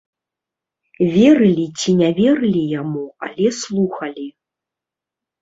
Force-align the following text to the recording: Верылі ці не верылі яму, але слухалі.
Верылі 1.15 1.65
ці 1.81 1.89
не 1.99 2.09
верылі 2.21 2.63
яму, 2.81 3.05
але 3.29 3.47
слухалі. 3.61 4.27